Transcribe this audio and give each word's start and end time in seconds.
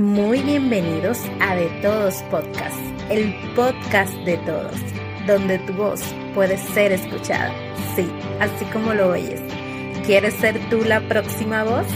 Muy 0.00 0.40
bienvenidos 0.40 1.18
a 1.40 1.54
De 1.54 1.66
Todos 1.82 2.22
Podcast, 2.30 2.74
el 3.10 3.34
podcast 3.54 4.14
de 4.24 4.38
todos, 4.38 4.74
donde 5.26 5.58
tu 5.58 5.74
voz 5.74 6.00
puede 6.34 6.56
ser 6.72 6.92
escuchada. 6.92 7.52
Sí, 7.94 8.10
así 8.40 8.64
como 8.72 8.94
lo 8.94 9.10
oyes. 9.10 9.42
¿Quieres 10.06 10.32
ser 10.36 10.58
tú 10.70 10.84
la 10.84 11.06
próxima 11.06 11.64
voz? 11.64 11.86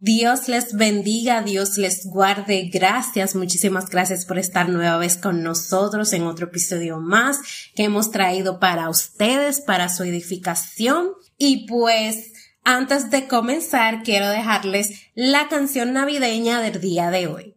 Dios 0.00 0.48
les 0.48 0.74
bendiga, 0.74 1.42
Dios 1.42 1.78
les 1.78 2.06
guarde. 2.06 2.68
Gracias, 2.72 3.36
muchísimas 3.36 3.88
gracias 3.88 4.26
por 4.26 4.40
estar 4.40 4.68
nueva 4.68 4.98
vez 4.98 5.16
con 5.16 5.44
nosotros 5.44 6.12
en 6.12 6.22
otro 6.22 6.46
episodio 6.46 6.98
más 6.98 7.38
que 7.76 7.84
hemos 7.84 8.10
traído 8.10 8.58
para 8.58 8.90
ustedes, 8.90 9.60
para 9.60 9.88
su 9.88 10.02
edificación. 10.02 11.12
Y 11.38 11.68
pues 11.68 12.32
antes 12.66 13.10
de 13.10 13.28
comenzar, 13.28 14.02
quiero 14.02 14.28
dejarles 14.28 15.08
la 15.14 15.48
canción 15.48 15.92
navideña 15.92 16.60
del 16.60 16.80
día 16.80 17.10
de 17.10 17.28
hoy. 17.28 17.56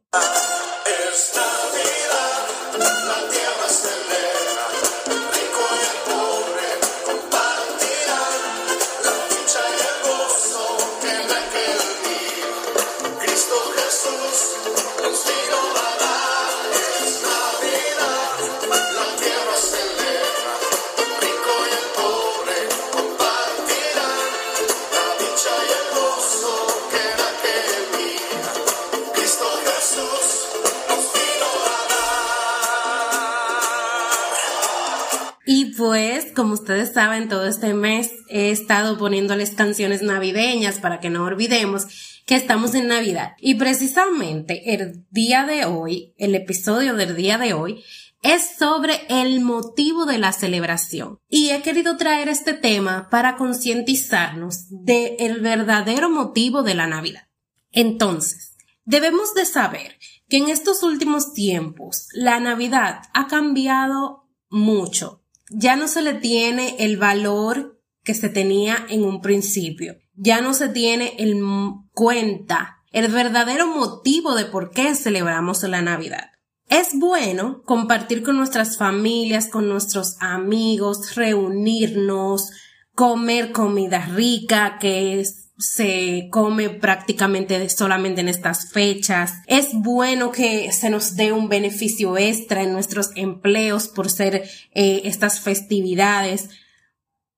Pues, 35.79 36.33
como 36.35 36.55
ustedes 36.55 36.93
saben, 36.93 37.29
todo 37.29 37.47
este 37.47 37.73
mes 37.73 38.11
he 38.27 38.51
estado 38.51 38.97
poniéndoles 38.97 39.51
canciones 39.51 40.01
navideñas 40.01 40.77
para 40.77 40.99
que 40.99 41.09
no 41.09 41.23
olvidemos 41.23 41.87
que 42.25 42.35
estamos 42.35 42.75
en 42.75 42.89
Navidad. 42.89 43.31
Y 43.39 43.55
precisamente 43.55 44.73
el 44.73 45.05
día 45.09 45.45
de 45.45 45.63
hoy, 45.63 46.13
el 46.17 46.35
episodio 46.35 46.95
del 46.95 47.15
día 47.15 47.37
de 47.37 47.53
hoy, 47.53 47.81
es 48.21 48.57
sobre 48.59 48.99
el 49.07 49.39
motivo 49.39 50.05
de 50.05 50.17
la 50.17 50.33
celebración. 50.33 51.19
Y 51.29 51.51
he 51.51 51.61
querido 51.61 51.95
traer 51.95 52.27
este 52.27 52.53
tema 52.53 53.07
para 53.09 53.37
concientizarnos 53.37 54.65
del 54.69 55.15
el 55.19 55.39
verdadero 55.39 56.09
motivo 56.09 56.61
de 56.61 56.75
la 56.75 56.87
Navidad. 56.87 57.29
Entonces, 57.71 58.57
debemos 58.83 59.33
de 59.33 59.45
saber 59.45 59.97
que 60.27 60.37
en 60.37 60.49
estos 60.49 60.83
últimos 60.83 61.33
tiempos 61.33 62.09
la 62.11 62.41
Navidad 62.41 63.03
ha 63.13 63.27
cambiado 63.27 64.29
mucho 64.49 65.18
ya 65.49 65.75
no 65.75 65.87
se 65.87 66.01
le 66.01 66.13
tiene 66.13 66.75
el 66.79 66.97
valor 66.97 67.79
que 68.03 68.13
se 68.13 68.29
tenía 68.29 68.85
en 68.89 69.03
un 69.03 69.21
principio. 69.21 69.97
Ya 70.15 70.41
no 70.41 70.53
se 70.53 70.69
tiene 70.69 71.15
en 71.17 71.41
cuenta 71.93 72.77
el 72.91 73.11
verdadero 73.11 73.67
motivo 73.67 74.35
de 74.35 74.45
por 74.45 74.71
qué 74.71 74.95
celebramos 74.95 75.63
la 75.63 75.81
Navidad. 75.81 76.31
Es 76.67 76.89
bueno 76.93 77.63
compartir 77.63 78.23
con 78.23 78.37
nuestras 78.37 78.77
familias, 78.77 79.47
con 79.47 79.67
nuestros 79.69 80.17
amigos, 80.19 81.15
reunirnos, 81.15 82.51
comer 82.93 83.51
comida 83.51 84.05
rica, 84.05 84.77
que 84.79 85.19
es 85.19 85.48
se 85.59 86.29
come 86.31 86.69
prácticamente 86.69 87.69
solamente 87.69 88.21
en 88.21 88.29
estas 88.29 88.71
fechas. 88.71 89.33
Es 89.45 89.73
bueno 89.73 90.31
que 90.31 90.71
se 90.71 90.89
nos 90.89 91.17
dé 91.17 91.33
un 91.33 91.49
beneficio 91.49 92.17
extra 92.17 92.63
en 92.63 92.71
nuestros 92.71 93.11
empleos 93.15 93.89
por 93.89 94.09
ser 94.09 94.49
eh, 94.73 95.01
estas 95.03 95.41
festividades. 95.41 96.49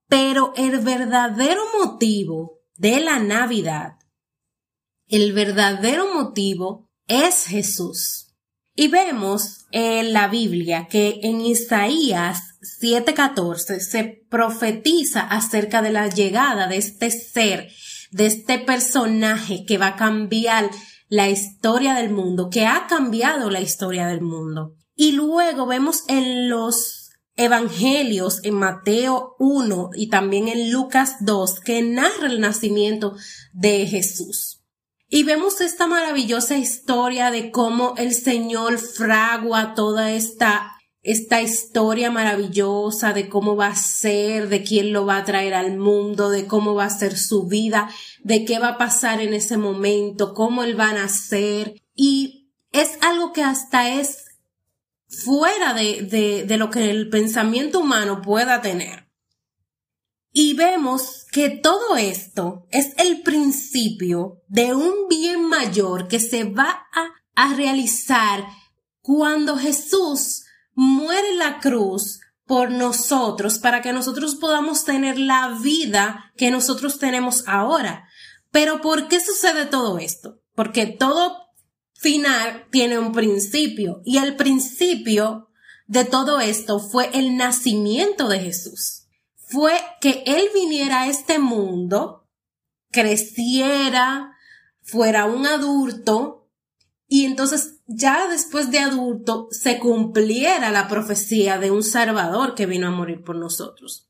Pero 0.08 0.54
el 0.56 0.80
verdadero 0.80 1.62
motivo 1.80 2.60
de 2.76 3.00
la 3.00 3.18
Navidad, 3.18 3.94
el 5.08 5.34
verdadero 5.34 6.14
motivo 6.14 6.92
es 7.08 7.46
Jesús. 7.46 8.28
Y 8.76 8.88
vemos 8.88 9.66
en 9.72 10.14
la 10.14 10.28
Biblia 10.28 10.88
que 10.90 11.20
en 11.24 11.42
Isaías 11.42 12.40
7:14 12.80 13.80
se 13.80 14.04
profetiza 14.30 15.22
acerca 15.22 15.81
de 15.81 15.92
la 15.92 16.08
llegada 16.08 16.68
de 16.68 16.78
este 16.78 17.10
ser 17.10 17.70
de 18.12 18.28
este 18.28 18.60
personaje 18.60 19.66
que 19.66 19.78
va 19.78 19.88
a 19.88 19.96
cambiar 19.96 20.70
la 21.10 21.30
historia 21.30 21.94
del 21.96 22.10
mundo, 22.10 22.50
que 22.50 22.66
ha 22.66 22.88
cambiado 22.88 23.50
la 23.50 23.62
historia 23.62 24.08
del 24.08 24.22
mundo. 24.22 24.76
Y 24.96 25.14
luego 25.14 25.66
vemos 25.66 26.04
en 26.08 26.50
los 26.50 27.10
evangelios, 27.36 28.44
en 28.44 28.56
Mateo 28.56 29.36
1 29.40 29.92
y 29.96 30.10
también 30.10 30.48
en 30.48 30.72
Lucas 30.72 31.16
2, 31.22 31.60
que 31.62 31.82
narra 31.82 32.28
el 32.28 32.40
nacimiento 32.40 33.16
de 33.54 33.88
Jesús. 33.88 34.62
Y 35.10 35.24
vemos 35.24 35.60
esta 35.60 35.88
maravillosa 35.88 36.56
historia 36.56 37.32
de 37.32 37.52
cómo 37.52 37.96
el 37.98 38.14
Señor 38.14 38.78
fragua 38.78 39.74
toda 39.74 40.12
esta 40.12 40.78
esta 41.03 41.41
historia 41.41 42.12
maravillosa 42.12 43.13
de 43.13 43.28
cómo 43.28 43.56
va 43.56 43.67
a 43.67 43.75
ser, 43.75 44.50
de 44.50 44.63
quién 44.63 44.94
lo 44.94 45.06
va 45.06 45.17
a 45.17 45.25
traer 45.25 45.53
al 45.56 45.78
mundo, 45.78 46.29
de 46.29 46.45
cómo 46.45 46.75
va 46.75 46.85
a 46.85 46.89
ser 46.89 47.17
su 47.17 47.47
vida, 47.47 47.89
de 48.23 48.45
qué 48.45 48.59
va 48.59 48.69
a 48.69 48.78
pasar 48.78 49.19
en 49.19 49.34
ese 49.34 49.57
momento, 49.57 50.34
cómo 50.34 50.63
él 50.63 50.79
va 50.79 50.89
a 50.89 50.94
nacer. 50.94 51.81
Y 51.95 52.51
es 52.72 53.00
algo 53.01 53.34
que 53.34 53.44
hasta 53.44 54.00
es 54.00 54.25
fuera 55.07 55.73
de, 55.73 56.45
de, 56.47 56.57
lo 56.57 56.69
que 56.69 56.89
el 56.89 57.09
pensamiento 57.09 57.79
humano 57.79 58.22
pueda 58.22 58.62
tener. 58.62 59.09
Y 60.31 60.53
vemos 60.53 61.25
que 61.31 61.50
todo 61.50 61.97
esto 61.97 62.68
es 62.69 62.94
el 62.97 63.22
principio 63.22 64.41
de 64.47 64.73
un 64.73 65.09
bien 65.09 65.50
mayor 65.50 66.07
que 66.07 66.19
se 66.19 66.45
va 66.45 66.88
a, 66.94 67.12
a 67.35 67.53
realizar 67.56 68.45
cuando 69.01 69.57
Jesús 69.57 70.44
muere 70.81 71.36
la 71.36 71.59
cruz 71.59 72.22
por 72.47 72.72
nosotros 72.72 73.59
para 73.59 73.84
que 73.84 73.94
nosotros 73.94 74.36
podamos 74.36 74.84
tener 74.84 75.19
la 75.19 75.59
vida 75.62 76.31
que 76.36 76.50
nosotros 76.50 76.97
tenemos 76.97 77.44
ahora. 77.47 78.08
Pero 78.50 78.81
¿por 78.81 79.08
qué 79.08 79.19
sucede 79.19 79.68
todo 79.68 80.00
esto? 80.00 80.40
Porque 80.56 80.88
todo 80.88 81.38
final 81.94 82.66
tiene 82.72 82.97
un 82.97 83.12
principio 83.12 84.02
y 84.06 84.18
el 84.18 84.36
principio 84.36 85.50
de 85.86 86.03
todo 86.03 86.40
esto 86.40 86.80
fue 86.80 87.12
el 87.13 87.38
nacimiento 87.38 88.28
de 88.28 88.40
Jesús. 88.40 89.03
Fue 89.36 89.80
que 90.00 90.24
Él 90.25 90.46
viniera 90.52 91.02
a 91.02 91.08
este 91.09 91.38
mundo, 91.38 92.28
creciera, 92.90 94.36
fuera 94.81 95.25
un 95.25 95.46
adulto, 95.46 96.50
y 97.08 97.25
entonces 97.25 97.81
ya 97.96 98.28
después 98.28 98.72
de 98.72 98.79
adulto 98.79 99.47
se 99.52 99.79
cumpliera 99.79 100.72
la 100.72 100.88
profecía 100.88 101.57
de 101.57 101.72
un 101.72 101.84
Salvador 101.84 102.56
que 102.56 102.66
vino 102.66 102.88
a 102.88 102.91
morir 102.91 103.24
por 103.24 103.35
nosotros. 103.35 104.09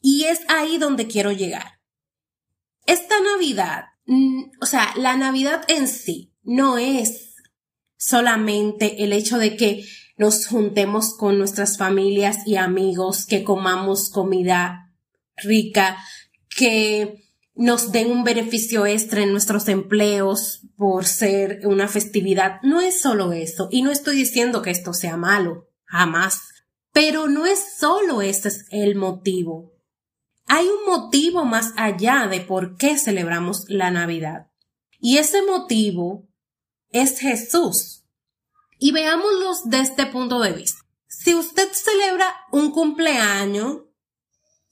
Y 0.00 0.24
es 0.24 0.40
ahí 0.48 0.78
donde 0.78 1.06
quiero 1.06 1.32
llegar. 1.32 1.80
Esta 2.86 3.20
Navidad, 3.20 3.86
mm, 4.06 4.44
o 4.60 4.66
sea, 4.66 4.92
la 4.96 5.16
Navidad 5.16 5.64
en 5.68 5.88
sí 5.88 6.32
no 6.42 6.78
es 6.78 7.34
solamente 7.96 9.02
el 9.02 9.12
hecho 9.12 9.38
de 9.38 9.56
que 9.56 9.84
nos 10.16 10.46
juntemos 10.46 11.14
con 11.16 11.38
nuestras 11.38 11.76
familias 11.76 12.46
y 12.46 12.56
amigos, 12.56 13.26
que 13.26 13.44
comamos 13.44 14.08
comida 14.08 14.94
rica, 15.36 15.98
que 16.48 17.25
nos 17.56 17.90
den 17.90 18.10
un 18.10 18.22
beneficio 18.22 18.84
extra 18.84 19.22
en 19.22 19.32
nuestros 19.32 19.66
empleos 19.68 20.60
por 20.76 21.06
ser 21.06 21.60
una 21.64 21.88
festividad. 21.88 22.60
No 22.62 22.80
es 22.80 23.00
solo 23.00 23.32
eso. 23.32 23.68
Y 23.70 23.82
no 23.82 23.90
estoy 23.90 24.16
diciendo 24.16 24.60
que 24.60 24.70
esto 24.70 24.92
sea 24.92 25.16
malo, 25.16 25.68
jamás. 25.84 26.42
Pero 26.92 27.28
no 27.28 27.46
es 27.46 27.76
solo 27.78 28.20
ese 28.20 28.48
es 28.48 28.66
el 28.70 28.94
motivo. 28.94 29.72
Hay 30.46 30.66
un 30.66 30.84
motivo 30.86 31.44
más 31.44 31.72
allá 31.76 32.28
de 32.28 32.40
por 32.40 32.76
qué 32.76 32.98
celebramos 32.98 33.64
la 33.68 33.90
Navidad. 33.90 34.48
Y 35.00 35.16
ese 35.16 35.42
motivo 35.42 36.28
es 36.90 37.18
Jesús. 37.18 38.04
Y 38.78 38.92
veámoslo 38.92 39.52
desde 39.64 39.92
este 39.92 40.06
punto 40.06 40.40
de 40.40 40.52
vista. 40.52 40.80
Si 41.08 41.34
usted 41.34 41.68
celebra 41.72 42.26
un 42.52 42.70
cumpleaños, 42.70 43.85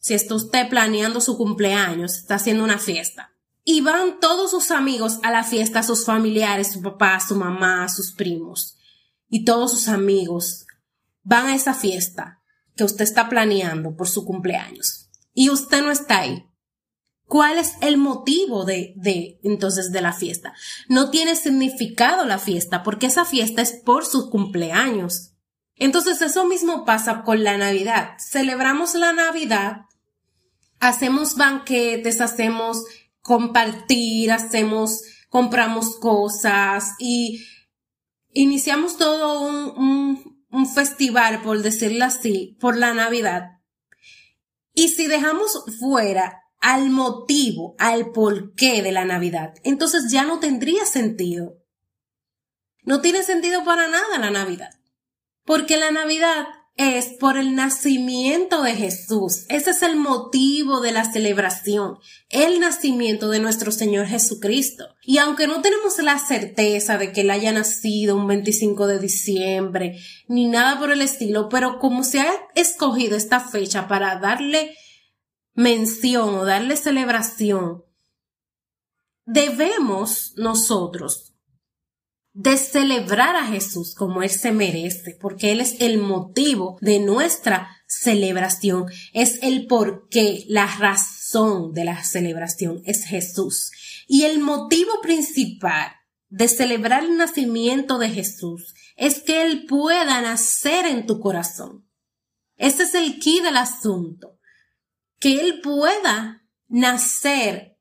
si 0.04 0.12
está 0.12 0.34
usted 0.34 0.68
planeando 0.68 1.22
su 1.22 1.38
cumpleaños, 1.38 2.16
está 2.16 2.34
haciendo 2.34 2.62
una 2.62 2.78
fiesta, 2.78 3.32
y 3.64 3.80
van 3.80 4.20
todos 4.20 4.50
sus 4.50 4.70
amigos 4.70 5.18
a 5.22 5.30
la 5.30 5.44
fiesta, 5.44 5.82
sus 5.82 6.04
familiares, 6.04 6.72
su 6.72 6.82
papá, 6.82 7.18
su 7.26 7.34
mamá, 7.36 7.88
sus 7.88 8.12
primos, 8.12 8.76
y 9.30 9.46
todos 9.46 9.70
sus 9.70 9.88
amigos 9.88 10.66
van 11.22 11.46
a 11.46 11.54
esa 11.54 11.72
fiesta 11.72 12.42
que 12.76 12.84
usted 12.84 13.02
está 13.02 13.30
planeando 13.30 13.96
por 13.96 14.06
su 14.06 14.26
cumpleaños, 14.26 15.08
y 15.32 15.48
usted 15.48 15.80
no 15.80 15.90
está 15.90 16.18
ahí. 16.18 16.44
¿Cuál 17.24 17.56
es 17.56 17.72
el 17.80 17.96
motivo 17.96 18.66
de, 18.66 18.92
de, 18.96 19.40
entonces, 19.42 19.90
de 19.90 20.02
la 20.02 20.12
fiesta? 20.12 20.52
No 20.86 21.08
tiene 21.08 21.34
significado 21.34 22.26
la 22.26 22.38
fiesta 22.38 22.82
porque 22.82 23.06
esa 23.06 23.24
fiesta 23.24 23.62
es 23.62 23.72
por 23.72 24.04
sus 24.04 24.28
cumpleaños. 24.28 25.30
Entonces 25.76 26.20
eso 26.20 26.44
mismo 26.44 26.84
pasa 26.84 27.22
con 27.22 27.42
la 27.42 27.56
Navidad. 27.56 28.16
Celebramos 28.18 28.94
la 28.94 29.14
Navidad, 29.14 29.86
hacemos 30.81 31.37
banquetes, 31.37 32.21
hacemos 32.21 32.85
compartir, 33.21 34.31
hacemos, 34.32 35.00
compramos 35.31 35.97
cosas 35.97 36.93
y 36.99 37.44
iniciamos 38.31 38.99
todo 38.99 39.41
un, 39.41 40.35
festival, 40.73 41.43
por 41.43 41.62
decirlo 41.62 42.05
así, 42.05 42.56
por 42.61 42.76
la 42.76 42.94
Navidad. 42.94 43.61
Y 44.73 44.88
si 44.91 45.09
dejamos 45.09 45.65
fuera 45.81 46.43
al 46.61 46.91
motivo, 46.91 47.75
al 47.79 48.12
porqué 48.12 48.81
de 48.82 48.93
la 48.93 49.05
Navidad, 49.05 49.55
entonces 49.65 50.12
ya 50.12 50.23
no 50.23 50.38
tendría 50.38 50.85
sentido. 50.87 51.56
No 52.85 53.00
tiene 53.00 53.25
sentido 53.25 53.65
para 53.65 53.88
nada 53.88 54.19
la 54.19 54.31
Navidad. 54.31 54.71
Porque 55.44 55.76
la 55.76 55.91
Navidad 55.91 56.47
es 56.76 57.06
por 57.21 57.38
el 57.38 57.55
nacimiento 57.55 58.62
de 58.62 58.75
Jesús. 58.75 59.44
Ese 59.49 59.71
es 59.71 59.82
el 59.82 59.97
motivo 59.97 60.81
de 60.81 60.91
la 60.91 61.11
celebración, 61.11 61.99
el 62.31 62.59
nacimiento 62.59 63.31
de 63.31 63.38
nuestro 63.38 63.71
Señor 63.71 64.06
Jesucristo. 64.06 64.85
Y 65.05 65.19
aunque 65.19 65.47
no 65.47 65.61
tenemos 65.62 65.99
la 65.99 66.19
certeza 66.19 66.99
de 66.99 67.12
que 67.12 67.21
Él 67.21 67.31
haya 67.31 67.53
nacido 67.53 68.17
un 68.17 68.26
25 68.26 68.88
de 68.88 68.99
diciembre, 68.99 69.99
ni 70.26 70.47
nada 70.47 70.79
por 70.79 70.91
el 70.91 71.00
estilo, 71.00 71.49
pero 71.49 71.79
como 71.79 72.03
se 72.03 72.21
ha 72.21 72.32
escogido 72.56 73.17
esta 73.17 73.38
fecha 73.38 73.87
para 73.87 74.19
darle 74.19 74.75
mención 75.55 76.35
o 76.35 76.44
darle 76.44 76.76
celebración, 76.76 77.85
debemos 79.26 80.32
nosotros 80.37 81.33
de 82.34 82.56
celebrar 82.56 83.36
a 83.36 83.46
Jesús 83.46 83.94
como 83.94 84.22
Él 84.22 84.31
se 84.31 84.50
merece, 84.50 85.16
porque 85.20 85.52
Él 85.52 85.60
es 85.60 85.76
el 85.81 85.98
motivo 85.98 86.76
de 86.81 86.98
nuestra 86.98 87.69
celebración, 87.86 88.86
es 89.12 89.38
el 89.42 89.66
porqué, 89.66 90.44
la 90.48 90.66
razón 90.66 91.72
de 91.72 91.84
la 91.84 92.02
celebración 92.02 92.82
es 92.84 93.04
Jesús. 93.04 93.70
Y 94.08 94.25
el 94.25 94.40
motivo 94.40 95.00
principal 95.00 95.92
de 96.28 96.48
celebrar 96.48 97.04
el 97.04 97.16
nacimiento 97.16 97.98
de 97.98 98.10
Jesús 98.10 98.75
es 98.96 99.22
que 99.22 99.42
Él 99.42 99.66
pueda 99.66 100.20
nacer 100.20 100.87
en 100.87 101.06
tu 101.06 101.20
corazón. 101.20 101.88
Ese 102.56 102.82
es 102.82 102.94
el 102.94 103.20
key 103.20 103.40
del 103.40 103.56
asunto. 103.56 104.40
Que 105.20 105.40
Él 105.40 105.60
pueda 105.60 106.42
nacer 106.66 107.74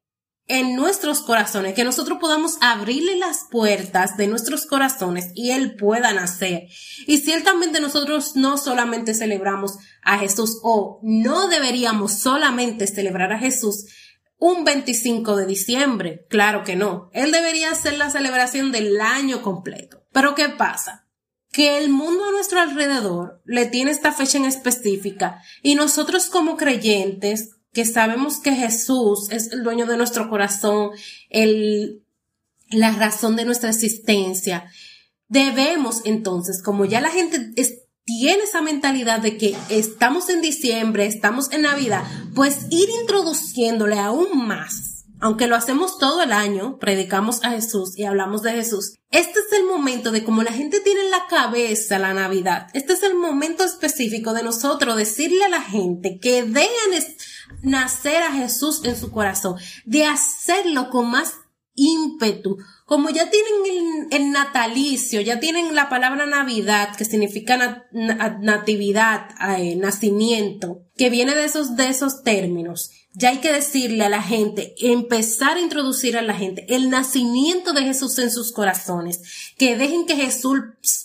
en 0.53 0.75
nuestros 0.75 1.21
corazones, 1.21 1.73
que 1.73 1.83
nosotros 1.83 2.19
podamos 2.19 2.57
abrirle 2.61 3.17
las 3.17 3.47
puertas 3.49 4.17
de 4.17 4.27
nuestros 4.27 4.67
corazones 4.67 5.31
y 5.33 5.49
Él 5.49 5.75
pueda 5.75 6.13
nacer. 6.13 6.67
Y 7.07 7.17
ciertamente 7.17 7.81
nosotros 7.81 8.35
no 8.35 8.59
solamente 8.59 9.15
celebramos 9.15 9.79
a 10.03 10.19
Jesús 10.19 10.59
o 10.61 10.99
no 11.01 11.47
deberíamos 11.47 12.19
solamente 12.19 12.85
celebrar 12.85 13.33
a 13.33 13.39
Jesús 13.39 13.87
un 14.37 14.63
25 14.63 15.37
de 15.37 15.47
diciembre, 15.47 16.27
claro 16.29 16.63
que 16.63 16.75
no. 16.75 17.09
Él 17.13 17.31
debería 17.31 17.71
hacer 17.71 17.97
la 17.97 18.11
celebración 18.11 18.71
del 18.71 19.01
año 19.01 19.41
completo. 19.41 20.05
Pero 20.11 20.35
¿qué 20.35 20.49
pasa? 20.49 21.07
Que 21.51 21.79
el 21.79 21.89
mundo 21.89 22.25
a 22.25 22.31
nuestro 22.31 22.59
alrededor 22.59 23.41
le 23.43 23.65
tiene 23.65 23.89
esta 23.89 24.11
fecha 24.11 24.37
en 24.37 24.45
específica 24.45 25.41
y 25.63 25.73
nosotros 25.73 26.27
como 26.27 26.57
creyentes 26.57 27.55
que 27.73 27.85
sabemos 27.85 28.37
que 28.37 28.53
Jesús 28.53 29.29
es 29.31 29.51
el 29.51 29.63
dueño 29.63 29.85
de 29.85 29.97
nuestro 29.97 30.29
corazón, 30.29 30.91
el, 31.29 32.03
la 32.69 32.91
razón 32.91 33.35
de 33.35 33.45
nuestra 33.45 33.69
existencia, 33.69 34.71
debemos 35.27 36.01
entonces, 36.05 36.61
como 36.61 36.85
ya 36.85 37.01
la 37.01 37.09
gente 37.09 37.51
tiene 38.05 38.43
esa 38.43 38.61
mentalidad 38.61 39.21
de 39.21 39.37
que 39.37 39.55
estamos 39.69 40.29
en 40.29 40.41
diciembre, 40.41 41.05
estamos 41.05 41.51
en 41.51 41.63
Navidad, 41.63 42.03
pues 42.35 42.67
ir 42.69 42.89
introduciéndole 43.01 43.97
aún 43.97 44.45
más 44.45 44.92
aunque 45.23 45.47
lo 45.47 45.55
hacemos 45.55 45.97
todo 45.99 46.21
el 46.21 46.33
año, 46.33 46.77
predicamos 46.79 47.45
a 47.45 47.51
Jesús 47.51 47.97
y 47.97 48.03
hablamos 48.03 48.41
de 48.41 48.51
Jesús, 48.51 48.95
este 49.09 49.39
es 49.39 49.57
el 49.57 49.63
momento 49.63 50.11
de 50.11 50.25
como 50.25 50.43
la 50.43 50.51
gente 50.51 50.81
tiene 50.81 50.99
en 50.99 51.11
la 51.11 51.27
cabeza 51.29 51.97
la 51.97 52.13
Navidad, 52.13 52.67
este 52.73 52.91
es 52.91 53.03
el 53.03 53.15
momento 53.15 53.63
específico 53.63 54.33
de 54.33 54.43
nosotros 54.43 54.97
decirle 54.97 55.45
a 55.45 55.49
la 55.49 55.61
gente 55.61 56.19
que 56.19 56.43
dejan 56.43 57.05
nacer 57.61 58.21
a 58.21 58.33
Jesús 58.33 58.81
en 58.83 58.97
su 58.99 59.11
corazón, 59.11 59.55
de 59.85 60.03
hacerlo 60.03 60.89
con 60.89 61.09
más 61.09 61.31
ímpetu. 61.73 62.57
Como 62.93 63.09
ya 63.09 63.27
tienen 63.31 64.07
el, 64.11 64.31
natalicio, 64.31 65.19
ya 65.19 65.39
tienen 65.39 65.73
la 65.73 65.89
palabra 65.89 66.27
Navidad, 66.27 66.95
que 66.95 67.05
significa 67.05 67.87
natividad, 67.91 69.29
eh, 69.57 69.75
nacimiento, 69.75 70.83
que 70.95 71.09
viene 71.09 71.33
de 71.33 71.43
esos, 71.43 71.75
de 71.75 71.87
esos 71.87 72.21
términos 72.21 72.91
ya 73.15 73.29
hay 73.29 73.37
que 73.37 73.53
decirle 73.53 74.03
a 74.03 74.09
la 74.09 74.23
gente, 74.23 74.73
empezar 74.79 75.57
a 75.57 75.61
introducir 75.61 76.17
a 76.17 76.23
la 76.23 76.33
gente 76.33 76.65
el 76.69 76.89
nacimiento 76.89 77.71
de 77.73 77.83
Jesús 77.83 78.17
en 78.17 78.31
sus 78.31 78.51
corazones, 78.51 79.21
que 79.57 79.77
dejen 79.77 80.05
que 80.05 80.15
Jesús 80.15 80.61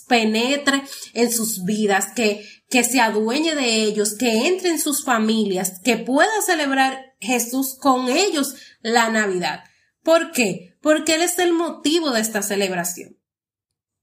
penetre 0.07 0.83
en 1.13 1.31
sus 1.31 1.63
vidas, 1.65 2.07
que, 2.15 2.47
que 2.69 2.83
se 2.83 2.99
adueñe 2.99 3.53
de 3.53 3.83
ellos, 3.83 4.15
que 4.15 4.47
entre 4.47 4.69
en 4.69 4.79
sus 4.79 5.03
familias, 5.03 5.79
que 5.83 5.97
pueda 5.97 6.41
celebrar 6.43 7.13
Jesús 7.19 7.75
con 7.79 8.09
ellos 8.09 8.55
la 8.81 9.09
Navidad. 9.09 9.63
¿Por 10.03 10.31
qué? 10.31 10.77
Porque 10.81 11.15
Él 11.15 11.21
es 11.21 11.39
el 11.39 11.53
motivo 11.53 12.11
de 12.11 12.21
esta 12.21 12.41
celebración. 12.41 13.17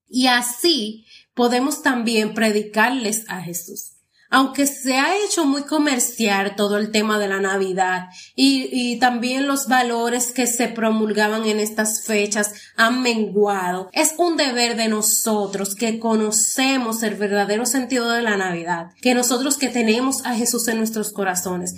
Y 0.08 0.26
así 0.28 1.06
podemos 1.34 1.82
también 1.82 2.34
predicarles 2.34 3.25
a 3.28 3.40
Jesús 3.43 3.96
aunque 4.31 4.66
se 4.66 4.96
ha 4.96 5.16
hecho 5.25 5.44
muy 5.44 5.62
comercial 5.62 6.56
todo 6.56 6.78
el 6.78 6.90
tema 6.90 7.19
de 7.19 7.28
la 7.28 7.40
Navidad 7.40 8.08
y, 8.34 8.98
también 8.98 9.46
los 9.46 9.66
valores 9.66 10.32
que 10.32 10.46
se 10.46 10.69
promulgaban 10.69 11.44
en 11.44 11.60
estas 11.60 12.04
fechas 12.04 12.52
han 12.76 13.02
menguado, 13.02 13.90
es 13.92 14.14
un 14.16 14.37
deber 14.37 14.76
de 14.76 14.88
nosotros 14.88 15.75
que 15.75 15.99
conocemos 15.99 17.02
el 17.02 17.14
verdadero 17.14 17.66
sentido 17.66 18.10
de 18.10 18.22
la 18.22 18.37
Navidad, 18.37 18.90
que 19.00 19.14
nosotros 19.14 19.58
que 19.58 19.69
tenemos 19.69 20.25
a 20.25 20.34
Jesús 20.34 20.66
en 20.69 20.78
nuestros 20.78 21.12
corazones, 21.12 21.75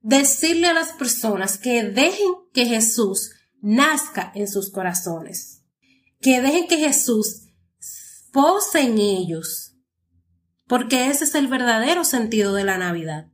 decirle 0.00 0.68
a 0.68 0.74
las 0.74 0.92
personas 0.92 1.58
que 1.58 1.82
dejen 1.82 2.32
que 2.52 2.66
Jesús 2.66 3.30
nazca 3.62 4.32
en 4.34 4.48
sus 4.48 4.70
corazones, 4.70 5.62
que 6.20 6.42
dejen 6.42 6.66
que 6.66 6.76
Jesús 6.76 7.46
pose 8.32 8.82
en 8.82 8.98
ellos, 8.98 9.76
porque 10.66 11.06
ese 11.08 11.24
es 11.24 11.34
el 11.34 11.48
verdadero 11.48 12.04
sentido 12.04 12.54
de 12.54 12.64
la 12.64 12.76
Navidad. 12.76 13.28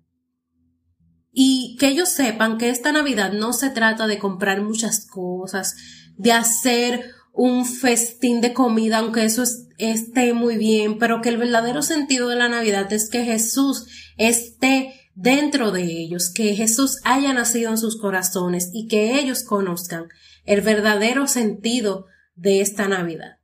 Y 1.32 1.76
que 1.78 1.88
ellos 1.88 2.08
sepan 2.08 2.58
que 2.58 2.70
esta 2.70 2.92
Navidad 2.92 3.32
no 3.32 3.52
se 3.52 3.70
trata 3.70 4.06
de 4.06 4.18
comprar 4.18 4.62
muchas 4.62 5.06
cosas, 5.06 5.76
de 6.16 6.32
hacer 6.32 7.12
un 7.32 7.64
festín 7.64 8.40
de 8.40 8.52
comida, 8.52 8.98
aunque 8.98 9.24
eso 9.24 9.44
esté 9.78 10.34
muy 10.34 10.56
bien, 10.56 10.98
pero 10.98 11.22
que 11.22 11.28
el 11.28 11.36
verdadero 11.36 11.82
sentido 11.82 12.28
de 12.28 12.36
la 12.36 12.48
Navidad 12.48 12.92
es 12.92 13.08
que 13.08 13.24
Jesús 13.24 13.86
esté 14.16 14.97
dentro 15.20 15.72
de 15.72 15.82
ellos, 15.82 16.30
que 16.32 16.54
Jesús 16.54 17.00
haya 17.02 17.32
nacido 17.32 17.70
en 17.70 17.78
sus 17.78 18.00
corazones 18.00 18.70
y 18.72 18.86
que 18.86 19.18
ellos 19.18 19.42
conozcan 19.42 20.06
el 20.44 20.60
verdadero 20.60 21.26
sentido 21.26 22.06
de 22.36 22.60
esta 22.60 22.86
Navidad. 22.86 23.38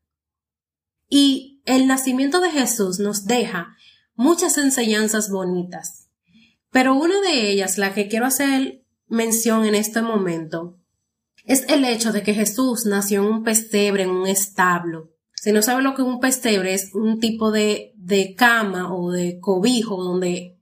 Y 1.08 1.60
el 1.66 1.88
nacimiento 1.88 2.40
de 2.40 2.52
Jesús 2.52 3.00
nos 3.00 3.24
deja 3.24 3.74
muchas 4.14 4.56
enseñanzas 4.56 5.30
bonitas. 5.30 6.08
Pero 6.70 6.94
una 6.94 7.20
de 7.20 7.50
ellas, 7.50 7.76
la 7.76 7.92
que 7.92 8.06
quiero 8.06 8.26
hacer 8.26 8.84
mención 9.08 9.64
en 9.64 9.74
este 9.74 10.00
momento, 10.00 10.78
es 11.44 11.64
el 11.68 11.84
hecho 11.84 12.12
de 12.12 12.22
que 12.22 12.34
Jesús 12.34 12.86
nació 12.86 13.22
en 13.22 13.32
un 13.32 13.42
pesebre, 13.42 14.04
en 14.04 14.10
un 14.10 14.28
establo. 14.28 15.10
Si 15.34 15.50
no 15.50 15.60
sabe 15.60 15.82
lo 15.82 15.94
que 15.94 16.02
es 16.02 16.08
un 16.08 16.20
pesebre, 16.20 16.72
es 16.72 16.94
un 16.94 17.18
tipo 17.18 17.50
de, 17.50 17.92
de 17.96 18.34
cama 18.36 18.94
o 18.94 19.10
de 19.10 19.40
cobijo 19.40 20.02
donde 20.02 20.53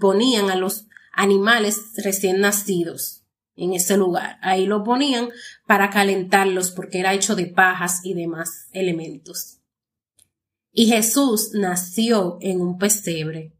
ponían 0.00 0.50
a 0.50 0.56
los 0.56 0.86
animales 1.12 1.92
recién 1.96 2.40
nacidos 2.40 3.24
en 3.56 3.72
ese 3.74 3.96
lugar. 3.96 4.38
Ahí 4.42 4.66
lo 4.66 4.84
ponían 4.84 5.30
para 5.66 5.90
calentarlos 5.90 6.70
porque 6.70 6.98
era 6.98 7.14
hecho 7.14 7.36
de 7.36 7.46
pajas 7.46 8.00
y 8.04 8.14
demás 8.14 8.68
elementos. 8.72 9.58
Y 10.72 10.86
Jesús 10.86 11.50
nació 11.52 12.38
en 12.40 12.60
un 12.60 12.78
pesebre, 12.78 13.52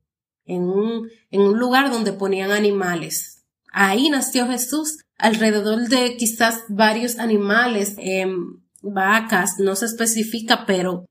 en 0.47 0.63
un, 0.65 1.09
en 1.31 1.41
un 1.41 1.59
lugar 1.59 1.91
donde 1.91 2.13
ponían 2.13 2.51
animales. 2.51 3.45
Ahí 3.73 4.11
nació 4.11 4.49
Jesús, 4.49 4.99
alrededor 5.17 5.89
de 5.89 6.17
quizás 6.17 6.63
varios 6.69 7.19
animales, 7.19 7.95
em, 7.99 8.61
vacas, 8.83 9.59
no 9.59 9.77
se 9.77 9.87
especifica, 9.87 10.67
pero 10.67 11.07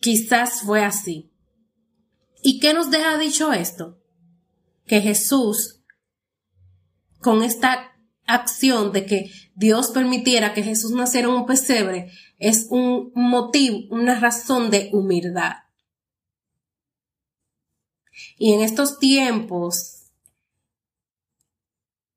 quizás 0.00 0.60
fue 0.60 0.84
así. 0.84 1.30
¿Y 2.48 2.60
qué 2.60 2.74
nos 2.74 2.92
deja 2.92 3.18
dicho 3.18 3.52
esto? 3.52 3.98
Que 4.86 5.00
Jesús, 5.00 5.82
con 7.18 7.42
esta 7.42 7.98
acción 8.24 8.92
de 8.92 9.04
que 9.04 9.32
Dios 9.56 9.90
permitiera 9.90 10.54
que 10.54 10.62
Jesús 10.62 10.92
naciera 10.92 11.26
en 11.26 11.34
un 11.34 11.46
pesebre 11.46 12.12
es 12.38 12.68
un 12.70 13.10
motivo, 13.16 13.80
una 13.90 14.20
razón 14.20 14.70
de 14.70 14.90
humildad. 14.92 15.54
Y 18.38 18.52
en 18.52 18.60
estos 18.60 19.00
tiempos 19.00 19.95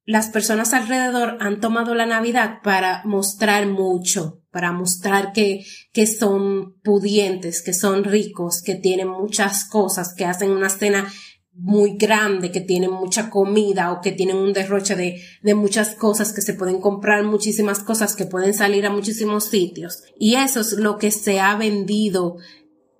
las 0.10 0.30
personas 0.30 0.74
alrededor 0.74 1.38
han 1.39 1.60
tomado 1.60 1.94
la 1.94 2.08
Navidad 2.08 2.62
para 2.63 3.04
mostrar 3.06 3.68
mucho, 3.68 4.42
para 4.50 4.72
mostrar 4.72 5.34
que, 5.34 5.63
que 5.94 6.08
son 6.08 6.80
pudientes, 6.84 7.62
que 7.62 7.75
son 7.75 8.04
ricos, 8.04 8.63
que 8.63 8.74
tienen 8.74 9.08
muchas 9.08 9.66
cosas, 9.66 10.16
que 10.16 10.25
hacen 10.25 10.50
una 10.50 10.70
cena 10.70 11.13
muy 11.54 11.96
grande, 11.96 12.50
que 12.50 12.60
tienen 12.60 12.89
mucha 12.89 13.30
comida 13.30 13.92
o 13.92 14.01
que 14.01 14.12
tienen 14.12 14.38
un 14.38 14.51
derroche 14.51 14.96
de, 14.96 15.22
de 15.44 15.54
muchas 15.54 15.94
cosas, 15.94 16.34
que 16.34 16.42
se 16.42 16.56
pueden 16.56 16.82
comprar 16.82 17.24
muchísimas 17.24 17.84
cosas, 17.84 18.16
que 18.16 18.25
pueden 18.25 18.56
salir 18.56 18.88
a 18.88 18.92
muchísimos 18.92 19.44
sitios. 19.44 20.01
Y 20.18 20.38
eso 20.38 20.62
es 20.62 20.74
lo 20.74 20.98
que 20.98 21.12
se 21.12 21.39
ha 21.39 21.56
vendido 21.56 22.38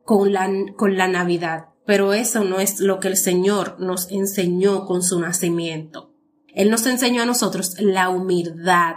con 0.04 0.32
la, 0.32 0.48
con 0.78 0.96
la 0.96 1.08
Navidad. 1.08 1.70
Pero 1.88 2.14
eso 2.14 2.44
no 2.44 2.60
es 2.60 2.80
lo 2.80 3.00
que 3.00 3.08
el 3.08 3.18
Señor 3.18 3.78
nos 3.80 4.12
enseñó 4.12 4.86
con 4.86 5.02
su 5.02 5.20
nacimiento. 5.20 6.09
Él 6.54 6.70
nos 6.70 6.86
enseñó 6.86 7.24
a 7.24 7.26
nosotros 7.26 7.76
la 7.80 8.10
humildad. 8.10 8.96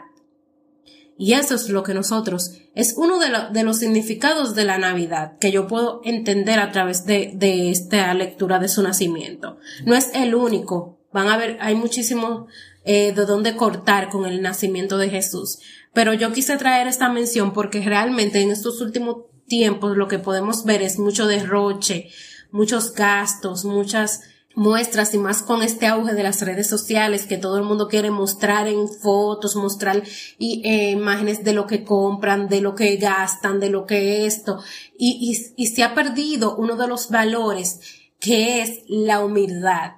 Y 1.19 1.35
eso 1.35 1.55
es 1.55 1.69
lo 1.69 1.83
que 1.83 1.95
nosotros, 1.95 2.53
es 2.75 2.95
uno 2.97 3.19
de, 3.19 3.63
los 3.63 3.79
significados 3.79 4.55
de 4.55 4.65
la 4.65 4.79
Navidad 4.79 5.39
que 5.39 5.53
yo 5.53 5.67
puedo 5.67 6.01
entender 6.05 6.59
a 6.59 6.73
través 6.73 7.05
de, 7.05 7.71
esta 7.71 8.13
lectura 8.15 8.59
de 8.59 8.69
su 8.69 8.83
nacimiento. 8.83 9.59
No 9.85 9.95
es 9.95 10.11
el 10.15 10.35
único. 10.35 10.99
Van 11.13 11.29
a 11.29 11.37
ver, 11.37 11.59
hay 11.61 11.75
muchísimo 11.75 12.47
eh, 12.85 13.13
de 13.13 13.27
dónde 13.27 13.55
cortar 13.55 14.09
con 14.09 14.27
el 14.27 14.41
nacimiento 14.43 14.99
de 14.99 15.11
Jesús. 15.11 15.59
Pero 15.93 16.15
yo 16.15 16.33
quise 16.33 16.57
traer 16.57 16.87
esta 16.87 17.11
mención 17.11 17.53
porque 17.53 17.83
realmente 17.83 18.41
en 18.41 18.51
estos 18.51 18.81
últimos 18.81 19.27
tiempos 19.47 19.97
lo 19.97 20.09
que 20.09 20.19
podemos 20.19 20.65
ver 20.65 20.81
es 20.83 20.99
mucho 20.99 21.27
derroche, 21.27 22.09
muchos 22.51 22.95
gastos, 22.95 23.65
muchas 23.65 24.23
muestras 24.55 25.15
y 25.15 25.19
más 25.19 25.43
con 25.43 25.63
este 25.63 25.87
auge 25.87 26.15
de 26.15 26.23
las 26.23 26.41
redes 26.43 26.69
sociales 26.69 27.27
que 27.27 27.39
todo 27.39 27.57
el 27.57 27.65
mundo 27.65 27.89
quiere 27.89 28.11
mostrar 28.11 28.69
en 28.69 28.89
fotos, 28.89 29.57
mostrar 29.57 30.03
y, 30.39 30.63
eh, 30.65 30.91
imágenes 30.91 31.45
de 31.45 31.53
lo 31.53 31.67
que 31.67 31.85
compran, 31.85 32.49
de 32.49 32.61
lo 32.61 32.75
que 32.75 32.97
gastan, 32.97 33.61
de 33.61 33.71
lo 33.71 33.87
que 33.87 34.27
esto. 34.27 34.59
Y, 34.99 35.55
y, 35.57 35.63
y 35.63 35.67
se 35.69 35.83
ha 35.83 35.95
perdido 35.95 36.57
uno 36.57 36.77
de 36.77 36.89
los 36.89 37.11
valores 37.11 37.81
que 38.21 38.63
es 38.63 38.83
la 38.87 39.25
humildad. 39.25 39.97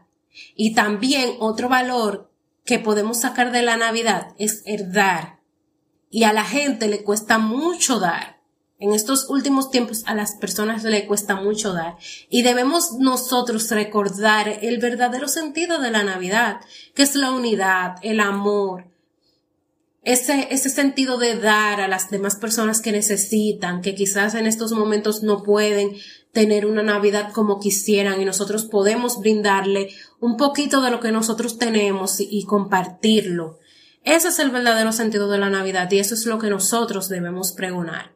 Y 0.56 0.74
también 0.74 1.36
otro 1.40 1.68
valor 1.68 2.30
que 2.64 2.78
podemos 2.78 3.20
sacar 3.20 3.52
de 3.52 3.62
la 3.62 3.76
Navidad 3.76 4.34
es 4.38 4.62
el 4.66 4.92
dar. 4.92 5.40
Y 6.10 6.24
a 6.24 6.32
la 6.32 6.44
gente 6.44 6.88
le 6.88 7.02
cuesta 7.02 7.38
mucho 7.38 7.98
dar 7.98 8.33
en 8.78 8.92
estos 8.92 9.28
últimos 9.30 9.70
tiempos 9.70 10.02
a 10.06 10.14
las 10.14 10.34
personas 10.36 10.82
le 10.84 11.06
cuesta 11.06 11.36
mucho 11.36 11.72
dar 11.72 11.96
y 12.28 12.42
debemos 12.42 12.92
nosotros 12.98 13.70
recordar 13.70 14.58
el 14.62 14.78
verdadero 14.78 15.28
sentido 15.28 15.80
de 15.80 15.90
la 15.90 16.02
Navidad, 16.02 16.60
que 16.94 17.04
es 17.04 17.14
la 17.14 17.30
unidad, 17.30 17.96
el 18.02 18.20
amor, 18.20 18.86
ese, 20.02 20.48
ese 20.50 20.68
sentido 20.68 21.16
de 21.16 21.36
dar 21.36 21.80
a 21.80 21.88
las 21.88 22.10
demás 22.10 22.36
personas 22.36 22.82
que 22.82 22.92
necesitan, 22.92 23.80
que 23.80 23.94
quizás 23.94 24.34
en 24.34 24.46
estos 24.46 24.72
momentos 24.72 25.22
no 25.22 25.42
pueden 25.42 25.96
tener 26.32 26.66
una 26.66 26.82
Navidad 26.82 27.32
como 27.32 27.60
quisieran 27.60 28.20
y 28.20 28.24
nosotros 28.24 28.66
podemos 28.66 29.20
brindarle 29.20 29.88
un 30.20 30.36
poquito 30.36 30.82
de 30.82 30.90
lo 30.90 31.00
que 31.00 31.12
nosotros 31.12 31.58
tenemos 31.58 32.20
y, 32.20 32.28
y 32.30 32.44
compartirlo. 32.44 33.60
Ese 34.02 34.28
es 34.28 34.38
el 34.40 34.50
verdadero 34.50 34.92
sentido 34.92 35.30
de 35.30 35.38
la 35.38 35.48
Navidad 35.48 35.90
y 35.90 36.00
eso 36.00 36.14
es 36.14 36.26
lo 36.26 36.38
que 36.38 36.50
nosotros 36.50 37.08
debemos 37.08 37.52
pregonar. 37.52 38.13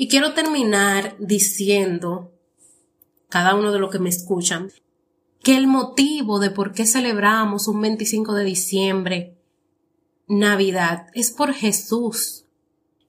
Y 0.00 0.08
quiero 0.08 0.32
terminar 0.32 1.14
diciendo, 1.18 2.32
cada 3.28 3.54
uno 3.54 3.70
de 3.70 3.78
los 3.78 3.90
que 3.90 3.98
me 3.98 4.08
escuchan, 4.08 4.72
que 5.42 5.58
el 5.58 5.66
motivo 5.66 6.38
de 6.38 6.48
por 6.48 6.72
qué 6.72 6.86
celebramos 6.86 7.68
un 7.68 7.82
25 7.82 8.32
de 8.32 8.44
diciembre, 8.44 9.36
Navidad, 10.26 11.08
es 11.12 11.30
por 11.30 11.52
Jesús. 11.52 12.46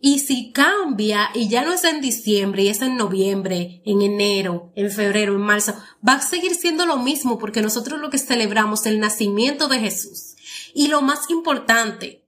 Y 0.02 0.20
si 0.20 0.52
cambia 0.52 1.30
y 1.34 1.48
ya 1.48 1.64
no 1.64 1.72
es 1.72 1.86
en 1.86 2.02
diciembre 2.02 2.64
y 2.64 2.68
es 2.68 2.82
en 2.82 2.98
noviembre, 2.98 3.82
en 3.86 4.02
enero, 4.02 4.74
en 4.76 4.92
febrero, 4.92 5.36
en 5.36 5.44
marzo, 5.44 5.74
va 6.06 6.16
a 6.16 6.22
seguir 6.22 6.56
siendo 6.56 6.86
lo 6.86 6.98
mismo 6.98 7.38
porque 7.38 7.62
nosotros 7.62 8.02
lo 8.02 8.10
que 8.10 8.18
celebramos 8.18 8.82
es 8.82 8.88
el 8.88 9.00
nacimiento 9.00 9.70
de 9.70 9.80
Jesús. 9.80 10.36
Y 10.74 10.90
lo 10.90 11.02
más 11.02 11.30
importante, 11.30 12.28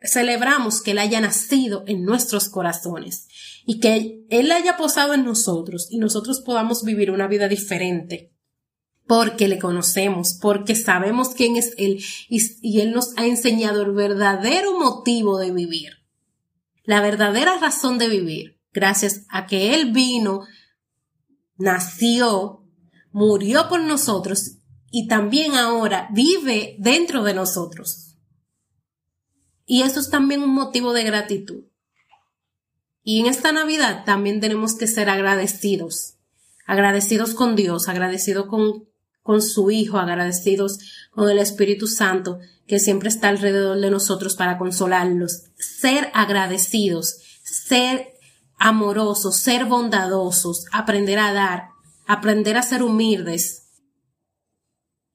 celebramos 0.00 0.80
que 0.80 0.92
Él 0.92 1.00
haya 1.00 1.20
nacido 1.20 1.84
en 1.86 2.06
nuestros 2.06 2.48
corazones 2.48 3.27
y 3.70 3.80
que 3.80 4.24
Él 4.30 4.50
haya 4.50 4.78
posado 4.78 5.12
en 5.12 5.26
nosotros 5.26 5.88
y 5.90 5.98
nosotros 5.98 6.40
podamos 6.40 6.84
vivir 6.84 7.10
una 7.10 7.28
vida 7.28 7.48
diferente 7.48 8.32
porque 9.06 9.46
le 9.46 9.58
conocemos, 9.58 10.38
porque 10.40 10.74
sabemos 10.74 11.34
quién 11.36 11.56
es 11.56 11.74
Él 11.76 12.02
y, 12.30 12.80
Él 12.80 12.92
nos 12.92 13.12
ha 13.18 13.26
enseñado 13.26 13.82
el 13.82 13.92
verdadero 13.92 14.78
motivo 14.78 15.38
de 15.38 15.50
vivir, 15.50 15.98
la 16.84 17.02
verdadera 17.02 17.58
razón 17.58 17.98
de 17.98 18.08
vivir, 18.08 18.58
gracias 18.72 19.26
a 19.28 19.46
que 19.46 19.74
Él 19.74 19.92
vino, 19.92 20.46
nació, 21.58 22.64
murió 23.12 23.68
por 23.68 23.82
nosotros 23.82 24.60
y 24.90 25.08
también 25.08 25.56
ahora 25.56 26.08
vive 26.14 26.74
dentro 26.78 27.22
de 27.22 27.34
nosotros. 27.34 28.16
Y 29.66 29.82
eso 29.82 30.00
es 30.00 30.08
también 30.08 30.42
un 30.42 30.54
motivo 30.54 30.94
de 30.94 31.04
gratitud. 31.04 31.67
Y 33.10 33.20
en 33.20 33.26
esta 33.26 33.52
Navidad 33.52 34.04
también 34.04 34.38
tenemos 34.38 34.74
que 34.74 34.86
ser 34.86 35.08
agradecidos, 35.08 36.16
agradecidos 36.66 37.32
con 37.32 37.56
Dios, 37.56 37.88
agradecidos 37.88 38.48
con, 38.48 38.86
con 39.22 39.40
su 39.40 39.70
Hijo, 39.70 39.96
agradecidos 39.96 40.78
con 41.10 41.30
el 41.30 41.38
Espíritu 41.38 41.86
Santo 41.86 42.38
que 42.66 42.78
siempre 42.78 43.08
está 43.08 43.30
alrededor 43.30 43.80
de 43.80 43.90
nosotros 43.90 44.36
para 44.36 44.58
consolarlos. 44.58 45.44
Ser 45.56 46.10
agradecidos, 46.12 47.16
ser 47.44 48.12
amorosos, 48.58 49.36
ser 49.36 49.64
bondadosos, 49.64 50.66
aprender 50.70 51.18
a 51.18 51.32
dar, 51.32 51.68
aprender 52.06 52.58
a 52.58 52.62
ser 52.62 52.82
humildes 52.82 53.70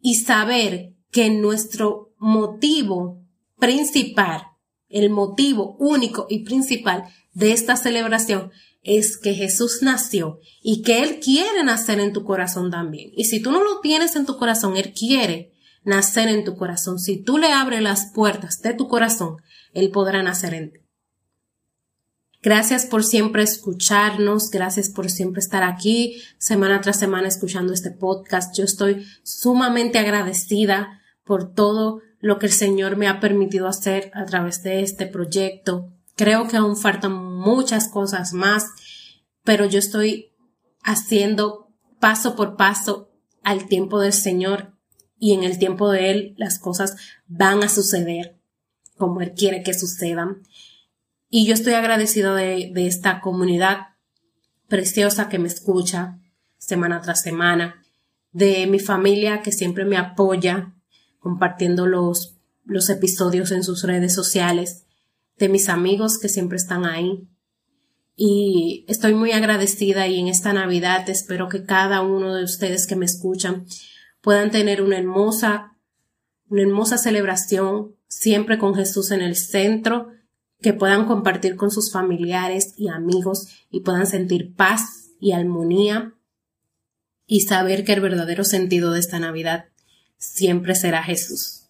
y 0.01 0.15
saber 0.15 0.95
que 1.11 1.29
nuestro 1.29 2.15
motivo 2.17 3.21
principal, 3.59 4.47
el 4.89 5.11
motivo 5.11 5.75
único 5.77 6.25
y 6.27 6.43
principal 6.43 7.03
de 7.33 7.51
esta 7.51 7.75
celebración 7.75 8.51
es 8.83 9.17
que 9.17 9.33
Jesús 9.33 9.79
nació 9.81 10.39
y 10.61 10.81
que 10.81 11.01
Él 11.03 11.19
quiere 11.19 11.63
nacer 11.63 11.99
en 11.99 12.13
tu 12.13 12.23
corazón 12.23 12.69
también. 12.69 13.11
Y 13.15 13.25
si 13.25 13.41
tú 13.41 13.51
no 13.51 13.63
lo 13.63 13.79
tienes 13.79 14.15
en 14.15 14.25
tu 14.25 14.37
corazón, 14.37 14.75
Él 14.77 14.93
quiere 14.93 15.53
nacer 15.83 16.27
en 16.27 16.43
tu 16.43 16.55
corazón. 16.55 16.99
Si 16.99 17.17
tú 17.17 17.37
le 17.37 17.47
abres 17.47 17.81
las 17.81 18.11
puertas 18.13 18.61
de 18.61 18.73
tu 18.73 18.87
corazón, 18.87 19.37
Él 19.73 19.89
podrá 19.89 20.21
nacer 20.21 20.53
en 20.53 20.71
ti. 20.71 20.79
Gracias 22.41 22.85
por 22.85 23.05
siempre 23.05 23.41
escucharnos, 23.41 24.49
gracias 24.49 24.89
por 24.89 25.09
siempre 25.09 25.39
estar 25.39 25.63
aquí 25.63 26.21
semana 26.37 26.81
tras 26.81 26.99
semana 26.99 27.29
escuchando 27.29 27.71
este 27.71 27.89
podcast. 27.89 28.53
Yo 28.57 28.65
estoy 28.65 29.07
sumamente 29.23 29.97
agradecida 29.97 30.99
por 31.23 31.53
todo 31.53 32.01
lo 32.19 32.39
que 32.39 32.47
el 32.47 32.51
Señor 32.51 32.97
me 32.97 33.07
ha 33.07 33.21
permitido 33.21 33.65
hacer 33.65 34.11
a 34.13 34.25
través 34.25 34.61
de 34.61 34.81
este 34.81 35.07
proyecto. 35.07 35.93
Creo 36.23 36.47
que 36.47 36.55
aún 36.55 36.77
faltan 36.77 37.11
muchas 37.11 37.89
cosas 37.89 38.31
más, 38.31 38.67
pero 39.43 39.65
yo 39.65 39.77
estoy 39.77 40.31
haciendo 40.81 41.67
paso 41.99 42.37
por 42.37 42.55
paso 42.55 43.11
al 43.43 43.67
tiempo 43.67 43.99
del 43.99 44.13
Señor 44.13 44.73
y 45.19 45.33
en 45.33 45.43
el 45.43 45.59
tiempo 45.59 45.91
de 45.91 46.11
Él 46.11 46.33
las 46.37 46.59
cosas 46.59 46.95
van 47.27 47.61
a 47.61 47.67
suceder 47.67 48.39
como 48.95 49.19
Él 49.19 49.33
quiere 49.33 49.63
que 49.63 49.73
sucedan. 49.73 50.43
Y 51.29 51.45
yo 51.45 51.53
estoy 51.53 51.73
agradecida 51.73 52.33
de, 52.33 52.71
de 52.73 52.87
esta 52.87 53.19
comunidad 53.19 53.87
preciosa 54.69 55.27
que 55.27 55.39
me 55.39 55.49
escucha 55.49 56.21
semana 56.57 57.01
tras 57.01 57.21
semana, 57.21 57.83
de 58.31 58.65
mi 58.67 58.79
familia 58.79 59.41
que 59.41 59.51
siempre 59.51 59.83
me 59.83 59.97
apoya 59.97 60.73
compartiendo 61.19 61.85
los, 61.85 62.37
los 62.63 62.89
episodios 62.89 63.51
en 63.51 63.65
sus 63.65 63.83
redes 63.83 64.15
sociales 64.15 64.83
de 65.37 65.49
mis 65.49 65.69
amigos 65.69 66.19
que 66.19 66.29
siempre 66.29 66.57
están 66.57 66.85
ahí. 66.85 67.27
Y 68.15 68.85
estoy 68.87 69.13
muy 69.13 69.31
agradecida 69.31 70.07
y 70.07 70.19
en 70.19 70.27
esta 70.27 70.53
Navidad 70.53 71.09
espero 71.09 71.49
que 71.49 71.65
cada 71.65 72.01
uno 72.01 72.35
de 72.35 72.43
ustedes 72.43 72.85
que 72.85 72.95
me 72.95 73.05
escuchan 73.05 73.65
puedan 74.21 74.51
tener 74.51 74.81
una 74.81 74.97
hermosa, 74.97 75.77
una 76.47 76.61
hermosa 76.61 76.97
celebración 76.97 77.95
siempre 78.07 78.59
con 78.59 78.75
Jesús 78.75 79.11
en 79.11 79.21
el 79.21 79.35
centro, 79.35 80.09
que 80.61 80.73
puedan 80.73 81.05
compartir 81.05 81.55
con 81.55 81.71
sus 81.71 81.91
familiares 81.91 82.73
y 82.77 82.87
amigos 82.87 83.47
y 83.69 83.81
puedan 83.81 84.07
sentir 84.07 84.55
paz 84.55 85.09
y 85.19 85.33
armonía 85.33 86.13
y 87.27 87.41
saber 87.41 87.83
que 87.83 87.93
el 87.93 88.01
verdadero 88.01 88.43
sentido 88.43 88.91
de 88.91 88.99
esta 88.99 89.19
Navidad 89.19 89.65
siempre 90.17 90.75
será 90.75 91.03
Jesús. 91.03 91.62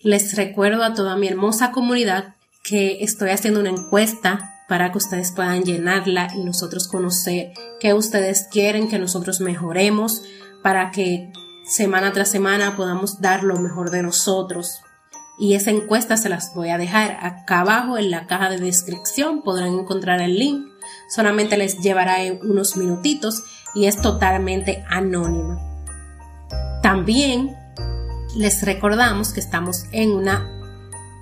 Les 0.00 0.36
recuerdo 0.36 0.84
a 0.84 0.94
toda 0.94 1.16
mi 1.16 1.26
hermosa 1.26 1.72
comunidad 1.72 2.34
que 2.62 3.02
estoy 3.02 3.30
haciendo 3.30 3.60
una 3.60 3.70
encuesta 3.70 4.52
para 4.68 4.92
que 4.92 4.98
ustedes 4.98 5.32
puedan 5.32 5.62
llenarla 5.62 6.28
y 6.34 6.44
nosotros 6.44 6.88
conocer 6.88 7.52
qué 7.80 7.94
ustedes 7.94 8.46
quieren 8.50 8.88
que 8.88 8.98
nosotros 8.98 9.40
mejoremos 9.40 10.22
para 10.62 10.90
que 10.90 11.32
semana 11.64 12.12
tras 12.12 12.30
semana 12.30 12.76
podamos 12.76 13.20
dar 13.20 13.42
lo 13.42 13.58
mejor 13.58 13.90
de 13.90 14.02
nosotros. 14.02 14.80
Y 15.38 15.54
esa 15.54 15.70
encuesta 15.70 16.16
se 16.16 16.28
las 16.28 16.54
voy 16.54 16.70
a 16.70 16.78
dejar 16.78 17.18
acá 17.20 17.60
abajo 17.60 17.98
en 17.98 18.10
la 18.10 18.26
caja 18.26 18.50
de 18.50 18.58
descripción. 18.58 19.42
Podrán 19.42 19.74
encontrar 19.74 20.20
el 20.20 20.38
link. 20.38 20.66
Solamente 21.14 21.56
les 21.56 21.80
llevará 21.80 22.16
unos 22.42 22.76
minutitos 22.76 23.44
y 23.74 23.86
es 23.86 24.00
totalmente 24.00 24.84
anónima. 24.88 25.60
También 26.82 27.54
les 28.36 28.62
recordamos 28.62 29.32
que 29.32 29.40
estamos 29.40 29.86
en 29.92 30.12
una 30.12 30.48